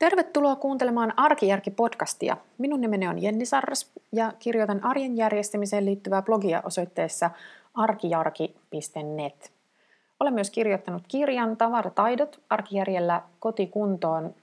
[0.00, 2.36] Tervetuloa kuuntelemaan Arkijärki-podcastia.
[2.58, 7.30] Minun nimeni on Jenni Sarras ja kirjoitan arjen järjestämiseen liittyvää blogia osoitteessa
[7.74, 9.52] arkijarki.net.
[10.20, 14.34] Olen myös kirjoittanut kirjan Tavarataidot arkijärjellä kotikuntoon,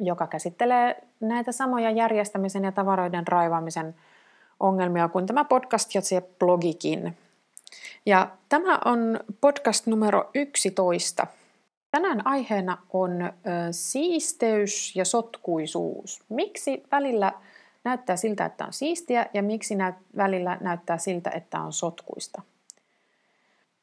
[0.00, 3.94] joka käsittelee näitä samoja järjestämisen ja tavaroiden raivaamisen
[4.60, 7.16] ongelmia kuin tämä podcast ja se blogikin.
[8.06, 11.26] Ja tämä on podcast numero 11.
[11.90, 13.32] Tänään aiheena on ö,
[13.70, 16.24] siisteys ja sotkuisuus.
[16.28, 17.32] Miksi välillä
[17.84, 22.42] näyttää siltä, että on siistiä ja miksi nä- välillä näyttää siltä, että on sotkuista?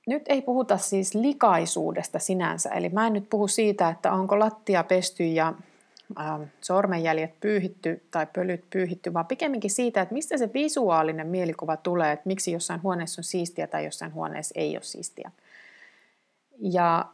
[0.08, 4.84] Nyt ei puhuta siis likaisuudesta sinänsä, eli mä en nyt puhu siitä, että onko lattia
[4.84, 5.54] pesty ja
[6.20, 12.12] äh, sormenjäljet pyyhitty tai pölyt pyyhitty, vaan pikemminkin siitä, että mistä se visuaalinen mielikuva tulee,
[12.12, 15.32] että miksi jossain huoneessa on siistiä tai jossain huoneessa ei ole siistiä.
[16.60, 17.06] Ja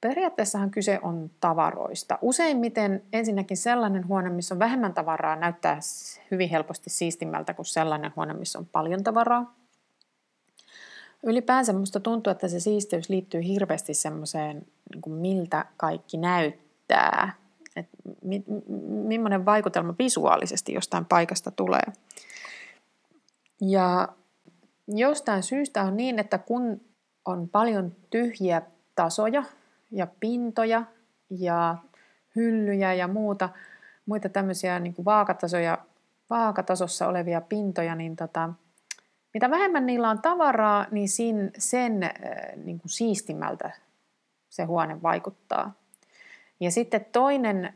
[0.00, 2.18] periaatteessahan kyse on tavaroista.
[2.22, 5.78] Useimmiten ensinnäkin sellainen huone, missä on vähemmän tavaraa, näyttää
[6.30, 9.54] hyvin helposti siistimmältä kuin sellainen huone, missä on paljon tavaraa.
[11.22, 17.40] Ylipäänsä minusta tuntuu, että se siisteys liittyy hirveästi semmoiseen, niin miltä kaikki näyttää
[17.76, 18.44] että mi,
[18.88, 21.82] millainen vaikutelma visuaalisesti jostain paikasta tulee.
[23.60, 24.08] Ja
[24.88, 26.80] jostain syystä on niin, että kun
[27.24, 28.62] on paljon tyhjiä
[28.94, 29.44] tasoja
[29.90, 30.82] ja pintoja
[31.30, 31.76] ja
[32.36, 33.48] hyllyjä ja muuta,
[34.06, 35.78] muita tämmöisiä niin kuin vaakatasoja,
[36.30, 38.52] vaakatasossa olevia pintoja, niin tota,
[39.34, 42.10] mitä vähemmän niillä on tavaraa, niin sen, sen äh,
[42.56, 43.70] niin kuin siistimältä
[44.48, 45.72] se huone vaikuttaa.
[46.60, 47.74] Ja sitten toinen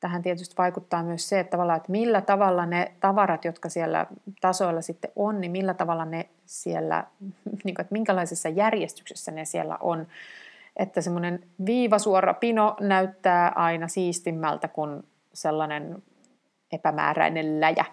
[0.00, 4.06] tähän tietysti vaikuttaa myös se, että, että millä tavalla ne tavarat, jotka siellä
[4.40, 7.04] tasoilla sitten on, niin millä tavalla ne siellä,
[7.64, 10.06] niin kuin, että minkälaisessa järjestyksessä ne siellä on.
[10.76, 16.02] Että semmoinen viivasuora pino näyttää aina siistimmältä kuin sellainen
[16.72, 17.84] epämääräinen läjä.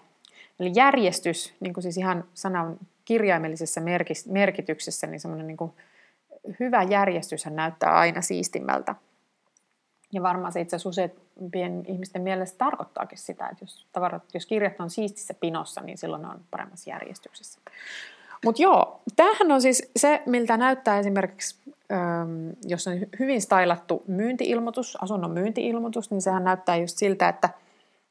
[0.60, 3.80] Eli järjestys, niin kuin siis ihan sanan kirjaimellisessä
[4.26, 5.72] merkityksessä, niin semmoinen niin kuin
[6.60, 8.94] hyvä järjestys näyttää aina siistimmältä.
[10.12, 14.80] Ja varmaan se itse asiassa useimpien ihmisten mielestä tarkoittaakin sitä, että jos, tavarat, jos kirjat
[14.80, 17.60] on siistissä pinossa, niin silloin ne on paremmassa järjestyksessä.
[18.44, 21.56] Mutta joo, tämähän on siis se, miltä näyttää esimerkiksi,
[21.92, 27.48] ähm, jos on hyvin stylattu myyntiilmoitus, asunnon myyntiilmoitus, niin sehän näyttää just siltä, että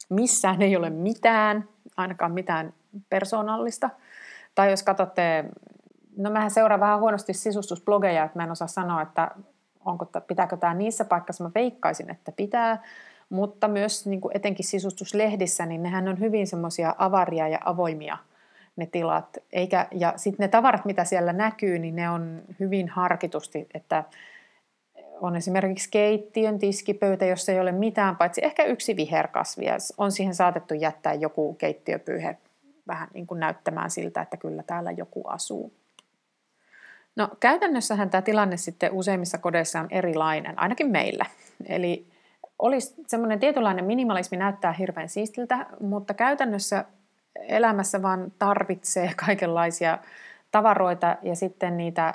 [0.08, 2.72] missään ei ole mitään, ainakaan mitään
[3.08, 3.90] persoonallista.
[4.54, 5.44] Tai jos katsotte,
[6.16, 9.30] no mähän seuraan vähän huonosti sisustusblogeja, että mä en osaa sanoa, että
[9.84, 12.82] onko, pitääkö tämä niissä paikassa, mä veikkaisin, että pitää,
[13.30, 18.18] mutta myös niin kuin etenkin sisustuslehdissä, niin nehän on hyvin semmoisia avaria ja avoimia
[18.80, 19.38] ne tilat.
[19.52, 24.04] Eikä, ja sitten ne tavarat, mitä siellä näkyy, niin ne on hyvin harkitusti, että
[25.20, 30.34] on esimerkiksi keittiön tiskipöytä, jossa ei ole mitään, paitsi ehkä yksi viherkasvi, ja on siihen
[30.34, 32.36] saatettu jättää joku keittiöpyyhe
[32.86, 35.72] vähän niin kuin näyttämään siltä, että kyllä täällä joku asuu.
[37.16, 41.26] No käytännössähän tämä tilanne sitten useimmissa kodeissa on erilainen, ainakin meillä.
[41.66, 42.06] Eli
[42.58, 46.84] olisi semmoinen tietynlainen minimalismi näyttää hirveän siistiltä, mutta käytännössä
[47.36, 49.98] elämässä vaan tarvitsee kaikenlaisia
[50.50, 52.14] tavaroita ja sitten niitä,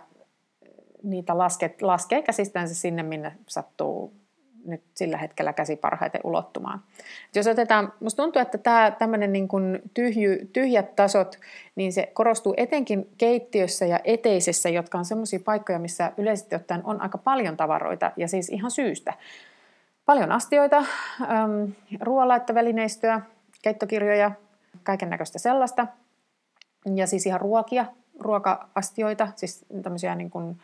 [1.03, 4.14] niitä laskee, laskee käsistänsä sinne, minne sattuu
[4.66, 6.81] nyt sillä hetkellä käsi parhaiten ulottumaan.
[7.30, 11.40] Et jos otetaan, musta tuntuu, että tämä tämmöinen niin kuin tyhjy, tyhjät tasot,
[11.75, 17.02] niin se korostuu etenkin keittiössä ja eteisessä, jotka on semmoisia paikkoja, missä yleisesti ottaen on
[17.02, 19.14] aika paljon tavaroita ja siis ihan syystä.
[20.06, 21.64] Paljon astioita, ähm,
[22.02, 23.22] ruoanlaittovälineistöä,
[23.62, 24.31] keittokirjoja,
[24.84, 25.88] kaiken näköistä sellaista.
[26.96, 27.86] Ja siis ihan ruokia,
[28.19, 30.59] ruoka-astioita, siis tämmöisiä niin kuin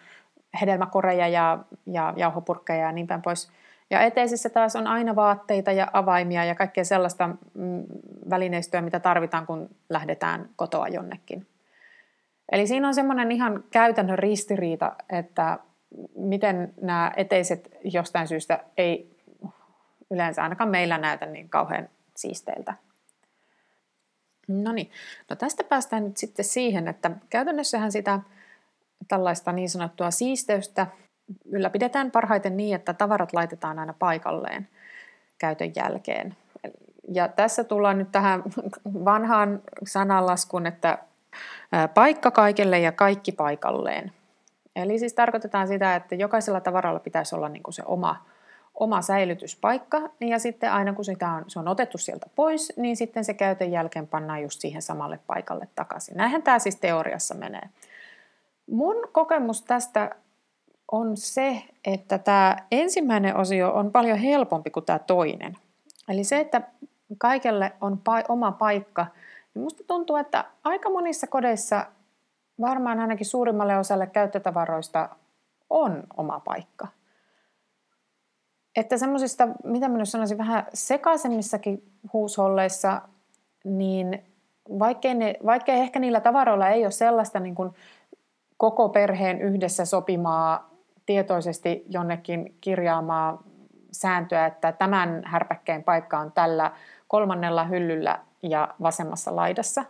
[0.61, 3.51] hedelmäkoreja ja, ja jauhopurkkeja ja niin päin pois–
[3.91, 7.83] ja eteisessä taas on aina vaatteita ja avaimia ja kaikkea sellaista mm,
[8.29, 11.47] välineistöä, mitä tarvitaan, kun lähdetään kotoa jonnekin.
[12.51, 15.59] Eli siinä on semmoinen ihan käytännön ristiriita, että
[16.16, 19.17] miten nämä eteiset jostain syystä ei
[20.11, 22.73] yleensä ainakaan meillä näytä niin kauhean siisteiltä.
[24.47, 24.91] No niin,
[25.29, 28.20] no tästä päästään nyt sitten siihen, että käytännössähän sitä
[29.08, 30.88] tällaista niin sanottua siisteystä
[31.46, 34.67] ylläpidetään parhaiten niin, että tavarat laitetaan aina paikalleen
[35.38, 36.35] käytön jälkeen.
[37.14, 38.43] Ja tässä tullaan nyt tähän
[39.05, 40.97] vanhaan sananlaskuun, että
[41.94, 44.11] paikka kaikelle ja kaikki paikalleen.
[44.76, 48.26] Eli siis tarkoitetaan sitä, että jokaisella tavaralla pitäisi olla niin kuin se oma,
[48.73, 53.26] oma säilytyspaikka, ja sitten aina kun sitä on, se on otettu sieltä pois, niin sitten
[53.26, 56.18] se käytön jälkeen pannaan just siihen samalle paikalle takaisin.
[56.18, 57.70] Näinhän tämä siis teoriassa menee.
[58.72, 60.16] Mun kokemus tästä
[60.91, 65.58] on se, että tämä ensimmäinen osio on paljon helpompi kuin tämä toinen.
[66.09, 66.62] Eli se, että
[67.18, 69.08] kaikelle on pa- oma paikka,
[69.53, 71.85] niin musta tuntuu, että aika monissa kodeissa
[72.62, 75.09] varmaan ainakin suurimmalle osalle käyttötavaroista
[75.70, 76.88] on oma paikka.
[78.76, 81.84] Että semmoisista, mitä minä sanoisin, vähän sekaisemmissakin
[82.14, 83.02] huusholleissa,
[83.64, 84.23] niin
[84.79, 87.70] vaikkei, ne, vaikkei ehkä niillä tavaroilla ei ole sellaista niin kuin
[88.58, 90.72] koko perheen yhdessä sopimaa,
[91.06, 93.44] tietoisesti jonnekin kirjaamaa
[93.91, 96.72] sääntöä, että tämän härpäkkeen paikka on tällä
[97.08, 99.85] kolmannella hyllyllä ja vasemmassa laidassa,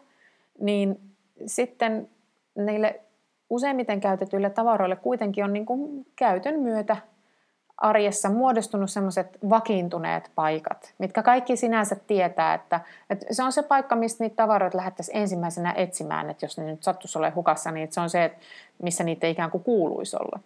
[0.59, 0.99] niin
[1.45, 2.09] sitten
[2.55, 3.01] niille
[3.49, 6.97] useimmiten käytetyille tavaroille kuitenkin on niin kuin käytön myötä
[7.81, 12.79] arjessa muodostunut sellaiset vakiintuneet paikat, mitkä kaikki sinänsä tietää, että,
[13.09, 16.83] että se on se paikka, mistä niitä tavaroita lähdettäisiin ensimmäisenä etsimään, että jos ne nyt
[16.83, 18.35] sattuisi olemaan hukassa, niin se on se,
[18.83, 20.39] missä niitä ikään kuin kuuluisi olla.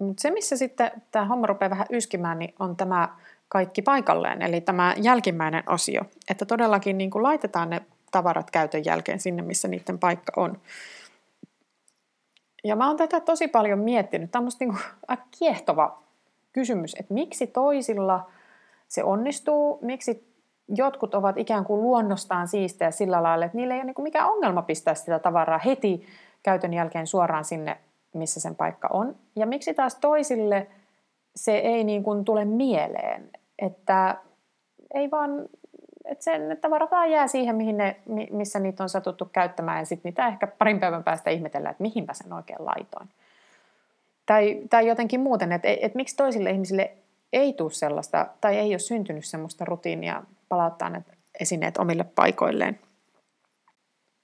[0.00, 3.08] Mutta se, missä sitten tämä homma rupeaa vähän yskimään, niin on tämä
[3.48, 9.20] kaikki paikalleen, eli tämä jälkimmäinen osio, että todellakin niin kuin laitetaan ne tavarat käytön jälkeen
[9.20, 10.60] sinne, missä niiden paikka on.
[12.64, 14.30] Ja mä oon tätä tosi paljon miettinyt.
[14.30, 14.78] Tämä on musta niin
[15.08, 16.05] aika kiehtova
[16.56, 18.30] kysymys, että miksi toisilla
[18.88, 20.36] se onnistuu, miksi
[20.68, 24.62] jotkut ovat ikään kuin luonnostaan siistejä sillä lailla, että niillä ei ole niin mikään ongelma
[24.62, 26.06] pistää sitä tavaraa heti
[26.42, 27.76] käytön jälkeen suoraan sinne,
[28.14, 29.16] missä sen paikka on.
[29.36, 30.66] Ja miksi taas toisille
[31.34, 34.16] se ei niin kuin tule mieleen, että
[34.94, 35.30] ei vaan,
[36.04, 37.96] että sen tavarat vaan jää siihen, mihin ne,
[38.30, 42.12] missä niitä on satuttu käyttämään, ja sitten niitä ehkä parin päivän päästä ihmetellään, että mihinpä
[42.12, 43.08] sen oikein laitoin.
[44.26, 46.92] Tai, tai jotenkin muuten, että, että miksi toisille ihmisille
[47.32, 51.04] ei tule sellaista, tai ei ole syntynyt sellaista rutiinia palauttaa ne
[51.40, 52.80] esineet omille paikoilleen.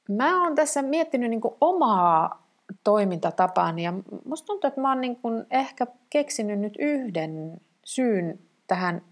[0.08, 2.46] Mä oon tässä miettinyt niin omaa
[2.84, 3.92] toimintatapaani ja
[4.24, 5.18] musta tuntuu, että mä oon niin
[5.50, 9.02] ehkä keksinyt nyt yhden syyn tähän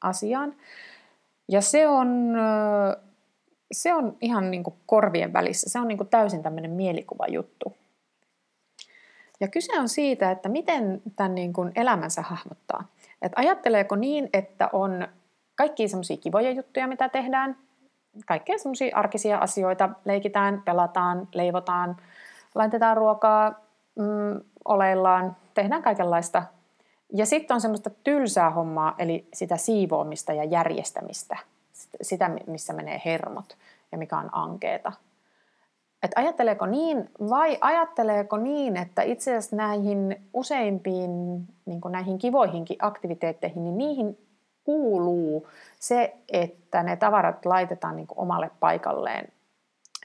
[0.00, 0.54] asiaan.
[1.48, 2.34] Ja se on,
[3.72, 5.70] se on ihan niin korvien välissä.
[5.70, 7.76] Se on niin täysin tämmöinen mielikuvajuttu.
[9.40, 12.84] Ja kyse on siitä, että miten tämän niin kuin elämänsä hahmottaa.
[13.22, 15.08] Että ajatteleeko niin, että on
[15.54, 17.56] kaikki semmoisia kivoja juttuja, mitä tehdään,
[18.26, 21.96] kaikkea semmoisia arkisia asioita, leikitään, pelataan, leivotaan,
[22.54, 23.60] laitetaan ruokaa,
[23.98, 26.42] mm, oleillaan, tehdään kaikenlaista.
[27.12, 31.36] Ja sitten on semmoista tylsää hommaa, eli sitä siivoamista ja järjestämistä,
[32.02, 33.56] sitä missä menee hermot
[33.92, 34.92] ja mikä on ankeeta–
[36.02, 41.10] että ajatteleeko niin vai ajatteleeko niin, että itse asiassa näihin useimpiin
[41.66, 44.18] niin näihin kivoihinkin aktiviteetteihin, niin niihin
[44.64, 45.48] kuuluu
[45.78, 49.28] se, että ne tavarat laitetaan niin omalle paikalleen.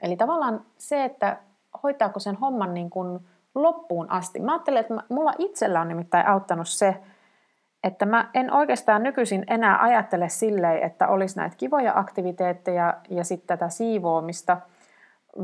[0.02, 1.38] Eli tavallaan se, että
[1.84, 3.20] hoitaako sen homman niin kuin
[3.56, 4.40] loppuun asti.
[4.40, 6.96] Mä ajattelen, että mulla itsellä on nimittäin auttanut se,
[7.84, 13.48] että mä en oikeastaan nykyisin enää ajattele silleen, että olisi näitä kivoja aktiviteetteja ja sitten
[13.48, 14.58] tätä siivoamista–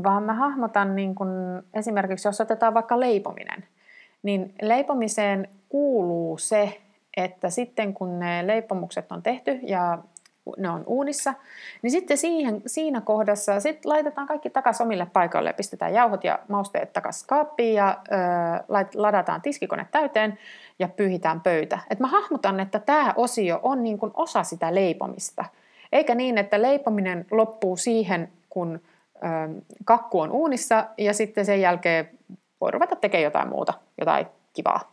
[0.02, 1.28] vaan mä hahmotan niin kun,
[1.74, 3.64] esimerkiksi, jos otetaan vaikka leipominen,
[4.22, 6.80] niin leipomiseen kuuluu se,
[7.16, 9.98] että sitten kun ne leipomukset on tehty ja
[10.58, 11.34] ne on uunissa,
[11.82, 16.92] niin sitten siihen, siinä kohdassa sit laitetaan kaikki takaisin omille paikoille, pistetään jauhot ja mausteet
[16.92, 18.16] takaisin kaappiin ja ö,
[18.94, 20.38] ladataan tiskikone täyteen
[20.78, 21.78] ja pyyhitään pöytä.
[21.90, 25.44] Et mä hahmotan, että tämä osio on niin kuin osa sitä leipomista,
[25.92, 28.80] eikä niin, että leipominen loppuu siihen, kun
[29.84, 32.10] kakku on uunissa ja sitten sen jälkeen
[32.60, 34.92] voi ruveta tekemään jotain muuta, jotain kivaa.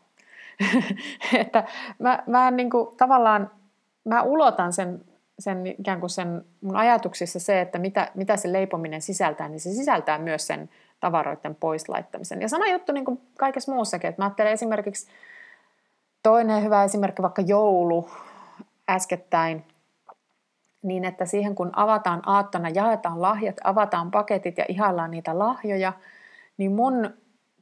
[1.42, 1.64] että
[2.00, 3.52] mä, mä niin kuin, tavallaan
[4.04, 5.02] mä ulotan sen,
[5.40, 9.74] sen ikään kuin sen mun ajatuksissa se, että mitä, mitä se leipominen sisältää, niin se
[9.74, 10.70] sisältää myös sen
[11.00, 12.42] tavaroiden poislaittamisen.
[12.42, 15.08] Ja sama juttu niin kuin kaikessa muussakin, että mä ajattelen esimerkiksi
[16.24, 18.10] toinen hyvä esimerkki, vaikka joulu
[18.90, 19.64] äskettäin–
[20.88, 25.94] niin että siihen kun avataan aattona, jaetaan lahjat, avataan paketit ja ihaillaan niitä lahjoja,
[26.58, 27.14] niin mun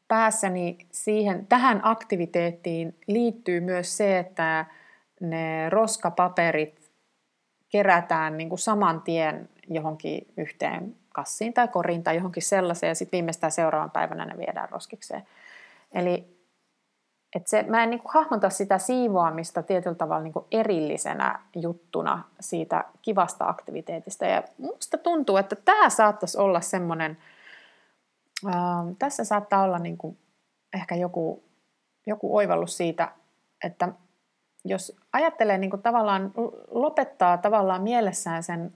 [0.08, 4.65] päässäni siihen, tähän aktiviteettiin liittyy myös se, että
[5.20, 6.91] ne roskapaperit
[7.70, 13.17] kerätään niin kuin saman tien johonkin yhteen kassiin tai koriin tai johonkin sellaiseen ja sitten
[13.17, 15.24] viimeistään seuraavan päivänä ne viedään roskikseen.
[15.91, 16.35] Eli
[17.36, 23.48] et se, mä en niin hahmota sitä siivoamista tietyllä tavalla niin erillisenä juttuna siitä kivasta
[23.48, 24.25] aktiviteetista.
[24.25, 27.18] Ja musta tuntuu, että tämä saattaisi olla semmoinen,
[28.48, 28.54] äh,
[29.00, 29.98] tässä saattaa olla niin
[30.74, 31.44] ehkä joku,
[32.08, 33.12] joku oivallus siitä,
[33.63, 33.89] että
[34.65, 36.32] jos ajattelee niin tavallaan,
[36.72, 38.74] lopettaa tavallaan mielessään sen,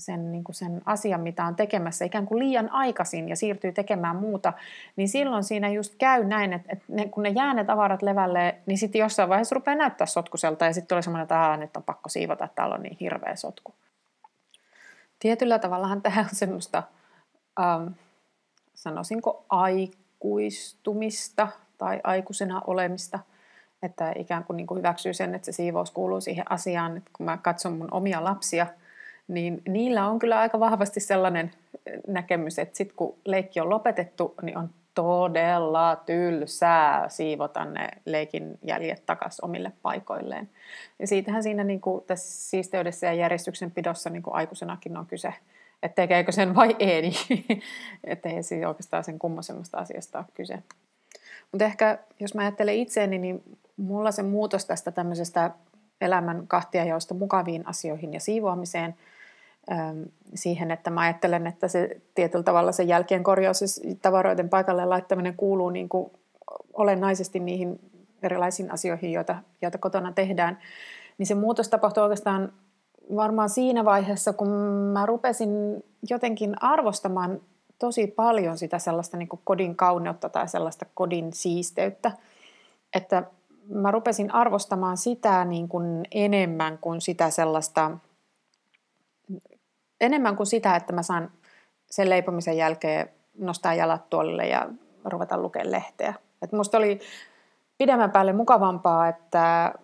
[0.00, 4.16] sen, niin kuin sen asian, mitä on tekemässä ikään kuin liian aikaisin ja siirtyy tekemään
[4.16, 4.52] muuta,
[4.96, 8.58] niin silloin siinä just käy näin, että, että ne, kun ne jää ne tavarat levälle,
[8.66, 12.08] niin sitten jossain vaiheessa rupeaa näyttää sotkuselta ja sitten tulee semmoinen, että nyt on pakko
[12.08, 13.74] siivota, että täällä on niin hirveä sotku.
[15.18, 16.82] Tietyllä tavallahan tämä on semmoista,
[17.60, 17.86] ähm,
[18.74, 23.18] sanoisinko aikuistumista tai aikuisena olemista,
[23.82, 27.26] että ikään kuin, niin kuin hyväksyy sen, että se siivous kuuluu siihen asiaan, että kun
[27.26, 28.66] mä katson mun omia lapsia–
[29.30, 31.50] niin niillä on kyllä aika vahvasti sellainen
[32.06, 39.06] näkemys, että sitten kun leikki on lopetettu, niin on todella tylsää siivota ne leikin jäljet
[39.06, 40.48] takaisin omille paikoilleen.
[40.98, 45.34] Ja siitähän siinä niin kuin tässä siisteydessä ja järjestyksenpidossa niin kuin aikuisenakin on kyse,
[45.82, 47.44] että tekeekö sen vai ei, niin
[48.04, 50.58] että ei siis oikeastaan sen kummosemmasta asiasta ole kyse.
[51.52, 53.42] Mutta ehkä jos mä ajattelen itseäni, niin
[53.76, 55.50] mulla se muutos tästä tämmöisestä
[56.00, 58.94] elämän kahtiajaosta mukaviin asioihin ja siivoamiseen–
[60.34, 65.36] siihen, että mä ajattelen, että se tietyllä tavalla se jälkeen korjaus ja tavaroiden paikalle laittaminen
[65.36, 66.10] kuuluu niin kuin
[66.72, 67.80] olennaisesti niihin
[68.22, 70.58] erilaisiin asioihin, joita, joita kotona tehdään,
[71.18, 72.52] niin se muutos tapahtui oikeastaan
[73.16, 74.48] varmaan siinä vaiheessa, kun
[74.92, 77.40] mä rupesin jotenkin arvostamaan
[77.78, 82.12] tosi paljon sitä sellaista niin kuin kodin kauneutta tai sellaista kodin siisteyttä,
[82.94, 83.22] että
[83.68, 87.90] mä rupesin arvostamaan sitä niin kuin enemmän kuin sitä sellaista–
[90.00, 91.30] enemmän kuin sitä, että mä saan
[91.90, 94.68] sen leipomisen jälkeen nostaa jalat tuolille ja
[95.04, 96.14] ruveta lukemaan lehteä.
[96.42, 97.00] Et musta oli
[97.78, 99.74] pidemmän päälle mukavampaa, että,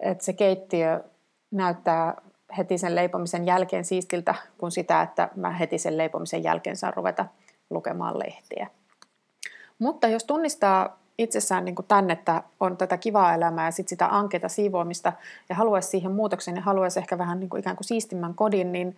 [0.00, 1.04] että se keittiö
[1.50, 2.22] näyttää
[2.58, 7.26] heti sen leipomisen jälkeen siistiltä kuin sitä, että mä heti sen leipomisen jälkeen saan ruveta
[7.70, 8.66] lukemaan lehtiä.
[9.78, 14.08] Mutta jos tunnistaa itsessään niin kuin tämän, että on tätä kivaa elämää ja sit sitä
[14.10, 15.12] ankeita siivoamista
[15.48, 18.96] ja haluaisi siihen muutoksen ja haluaisi ehkä vähän niin kuin ikään kuin siistimmän kodin, niin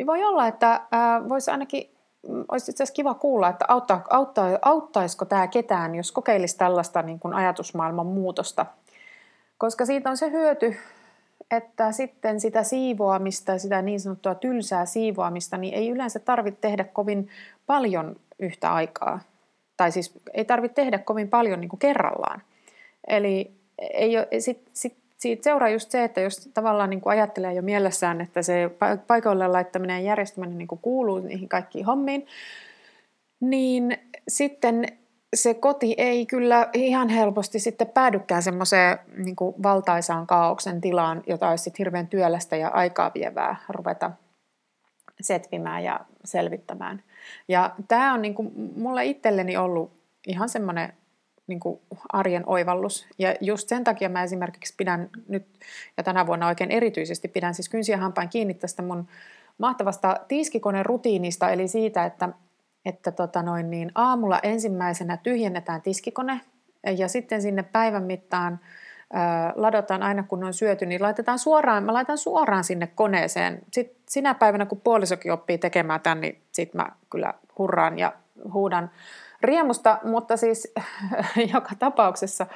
[0.00, 0.80] niin voi olla, että
[1.28, 1.90] voisi ainakin,
[2.28, 7.02] mm, olisi itse asiassa kiva kuulla, että auttaa, auttaa, auttaisiko tämä ketään, jos kokeilisi tällaista
[7.02, 8.66] niin kuin ajatusmaailman muutosta.
[9.58, 10.76] Koska siitä on se hyöty,
[11.50, 17.28] että sitten sitä siivoamista, sitä niin sanottua tylsää siivoamista, niin ei yleensä tarvitse tehdä kovin
[17.66, 19.20] paljon yhtä aikaa.
[19.80, 22.42] Tai siis ei tarvitse tehdä kovin paljon niin kuin kerrallaan.
[23.08, 27.52] Eli ei ole, sit, sit siitä seuraa just se, että jos tavallaan niin kuin ajattelee
[27.52, 28.70] jo mielessään, että se
[29.06, 32.26] paikalle laittaminen ja järjestäminen niin kuin kuuluu niihin kaikkiin hommiin,
[33.40, 34.86] niin sitten
[35.34, 41.64] se koti ei kyllä ihan helposti sitten päädykään semmoiseen niin valtaisaan kaauksen tilaan, jota olisi
[41.64, 44.10] sitten hirveän työlästä ja aikaa vievää ruveta
[45.20, 47.02] setvimään ja selvittämään.
[47.48, 48.34] Ja tämä on niin
[48.76, 49.92] mulle itselleni ollut
[50.26, 50.92] ihan semmoinen
[51.46, 51.60] niin
[52.12, 53.06] arjen oivallus.
[53.18, 55.46] Ja just sen takia mä esimerkiksi pidän nyt,
[55.96, 59.08] ja tänä vuonna oikein erityisesti pidän siis kynsiä hampain kiinni tästä mun
[59.58, 62.28] mahtavasta tiiskikoneen rutiinista, eli siitä, että,
[62.84, 66.40] että tota noin, niin aamulla ensimmäisenä tyhjennetään tiskikone,
[66.96, 68.60] ja sitten sinne päivän mittaan
[69.54, 73.60] ladataan aina kun on syöty, niin laitetaan suoraan, mä laitan suoraan sinne koneeseen.
[73.72, 78.12] Sitten sinä päivänä, kun puolisokin oppii tekemään tämän, niin sitten mä kyllä hurraan ja
[78.52, 78.90] huudan
[79.42, 80.74] riemusta, mutta siis
[81.54, 82.46] joka tapauksessa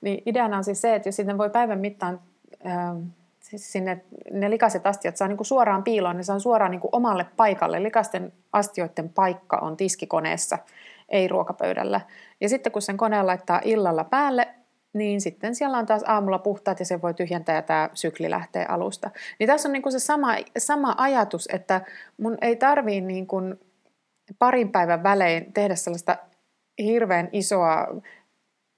[0.00, 2.20] niin ideana on siis se, että jos sitten voi päivän mittaan
[3.40, 7.82] siis sinne ne likaiset astiat saa niinku suoraan piiloon, ne saa suoraan niinku omalle paikalle.
[7.82, 10.58] Likasten astioiden paikka on tiskikoneessa,
[11.08, 12.00] ei ruokapöydällä.
[12.40, 14.48] Ja sitten kun sen koneen laittaa illalla päälle,
[14.92, 18.66] niin sitten siellä on taas aamulla puhtaat ja se voi tyhjentää ja tämä sykli lähtee
[18.68, 19.10] alusta.
[19.38, 21.80] Niin tässä on niinku se sama, sama ajatus, että
[22.18, 23.36] mun ei tarvii niinku
[24.38, 26.16] parin päivän välein tehdä sellaista
[26.78, 27.88] hirveän isoa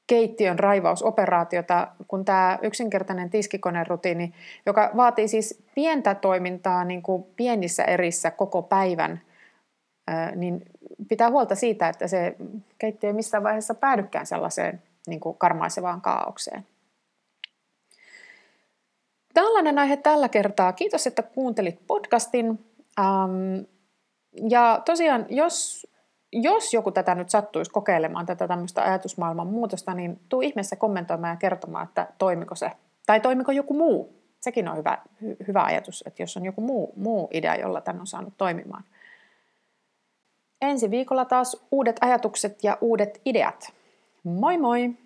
[0.07, 4.35] keittiön raivausoperaatiota, kun tämä yksinkertainen tiskikonerutiini,
[4.67, 9.21] joka vaatii siis pientä toimintaa niin kuin pienissä erissä koko päivän,
[10.35, 10.63] niin
[11.09, 12.37] pitää huolta siitä, että se
[12.79, 16.67] keittiö ei missään vaiheessa päädykään sellaiseen niin kuin karmaisevaan kaaukseen.
[19.35, 20.73] Tällainen aihe tällä kertaa.
[20.73, 22.65] Kiitos, että kuuntelit podcastin.
[24.49, 25.87] Ja tosiaan, jos
[26.35, 31.37] jos joku tätä nyt sattuisi kokeilemaan, tätä tämmöistä ajatusmaailman muutosta, niin tuu ihmeessä kommentoimaan ja
[31.37, 32.71] kertomaan, että toimiko se.
[33.07, 34.25] Tai toimiko joku muu.
[34.41, 38.01] Sekin on hyvä, hy, hyvä ajatus, että jos on joku muu, muu idea, jolla tämän
[38.01, 38.85] on saanut toimimaan.
[40.61, 43.73] Ensi viikolla taas uudet ajatukset ja uudet ideat.
[44.25, 44.97] Moi moi!